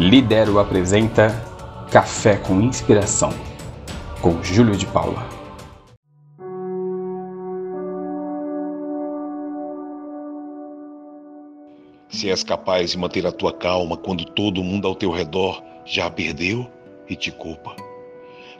[0.00, 1.30] Lidero apresenta
[1.90, 3.30] Café com Inspiração,
[4.22, 5.28] com Júlio de Paula.
[12.08, 16.08] Se és capaz de manter a tua calma quando todo mundo ao teu redor já
[16.08, 16.70] perdeu
[17.08, 17.74] e te culpa,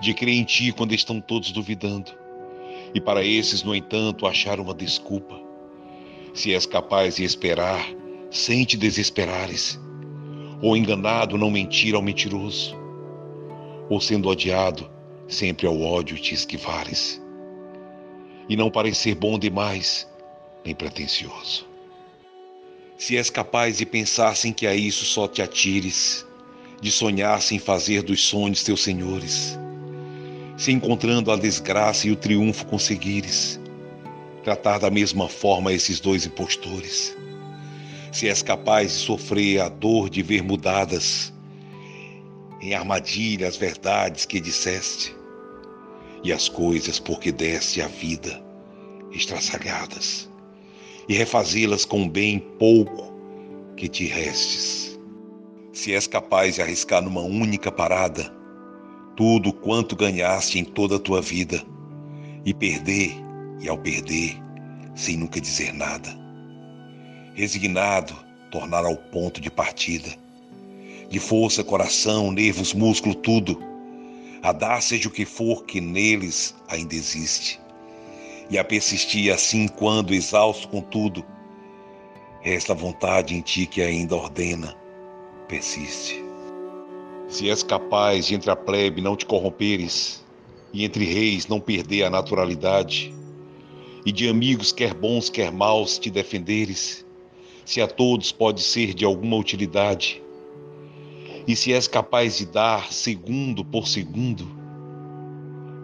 [0.00, 2.12] de crer em ti quando estão todos duvidando,
[2.94, 5.38] e para esses, no entanto, achar uma desculpa.
[6.32, 7.86] Se és capaz de esperar
[8.30, 9.78] sem te desesperares,
[10.60, 12.76] ou enganado não mentir ao mentiroso,
[13.88, 14.88] ou sendo odiado,
[15.28, 17.22] sempre ao ódio te esquivares,
[18.48, 20.08] e não parecer bom demais,
[20.64, 21.66] nem pretensioso.
[22.96, 26.26] Se és capaz de pensar sem que a isso só te atires,
[26.80, 29.58] de sonhar sem fazer dos sonhos teus senhores,
[30.56, 33.60] se encontrando a desgraça e o triunfo conseguires,
[34.42, 37.16] tratar da mesma forma esses dois impostores,
[38.16, 41.34] se és capaz de sofrer a dor de ver mudadas
[42.62, 45.14] em armadilha as verdades que disseste
[46.24, 48.42] e as coisas por que deste a vida
[49.12, 50.30] estraçalhadas
[51.06, 53.12] e refazê-las com bem pouco
[53.76, 54.98] que te restes.
[55.74, 58.34] Se és capaz de arriscar numa única parada
[59.14, 61.62] tudo quanto ganhaste em toda a tua vida
[62.46, 63.12] e perder,
[63.60, 64.38] e ao perder,
[64.94, 66.25] sem nunca dizer nada.
[67.36, 68.16] Resignado,
[68.50, 70.08] tornar ao ponto de partida.
[71.08, 73.62] De força, coração, nervos, músculo, tudo.
[74.42, 77.60] A dar seja o que for que neles ainda existe
[78.48, 81.24] e a persistir assim quando, exausto com tudo,
[82.40, 84.76] resta a vontade em ti que ainda ordena,
[85.48, 86.22] persiste.
[87.28, 90.24] Se és capaz de entre a plebe não te corromperes,
[90.72, 93.12] e entre reis não perder a naturalidade,
[94.04, 97.04] e de amigos quer bons quer maus te defenderes,
[97.66, 100.22] se a todos pode ser de alguma utilidade,
[101.46, 104.46] e se és capaz de dar segundo por segundo,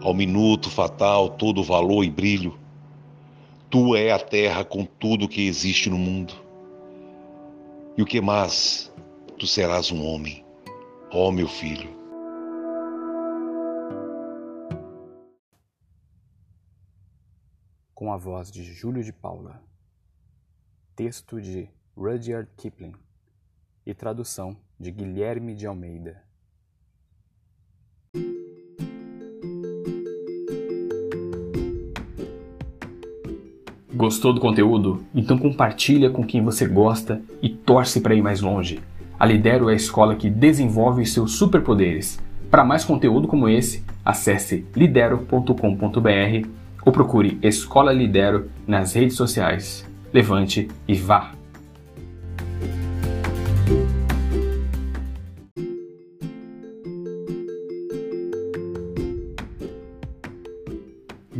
[0.01, 2.57] ao minuto fatal todo o valor e brilho.
[3.69, 6.33] Tu é a terra com tudo que existe no mundo.
[7.97, 8.93] E o que mais?
[9.37, 10.43] Tu serás um homem,
[11.11, 11.89] ó oh, meu filho.
[17.93, 19.61] Com a voz de Júlio de Paula.
[20.95, 22.93] Texto de Rudyard Kipling
[23.85, 26.23] e tradução de Guilherme de Almeida.
[33.93, 35.05] Gostou do conteúdo?
[35.13, 38.81] Então compartilha com quem você gosta e torce para ir mais longe.
[39.19, 42.19] A Lidero é a escola que desenvolve os seus superpoderes.
[42.49, 46.47] Para mais conteúdo como esse, acesse lidero.com.br
[46.83, 49.87] ou procure Escola Lidero nas redes sociais.
[50.11, 51.42] Levante e vá!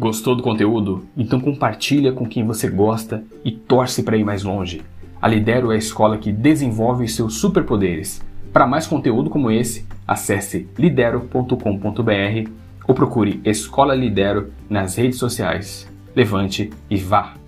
[0.04, 1.06] Gostou do conteúdo?
[1.16, 4.82] Então compartilha com quem você gosta e torce para ir mais longe.
[5.22, 8.22] A Lidero é a escola que desenvolve os seus superpoderes.
[8.52, 12.52] Para mais conteúdo como esse, acesse lidero.com.br
[12.86, 15.90] ou procure Escola Lidero nas redes sociais.
[16.14, 17.43] Levante e vá!